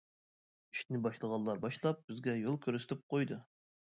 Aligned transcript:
ئىشنى 0.75 1.01
باشلىغانلار 1.07 1.61
باشلاپ 1.67 2.01
بىزگە 2.09 2.35
يول 2.39 2.57
كۆرسىتىپ 2.65 3.05
قويدى. 3.15 3.37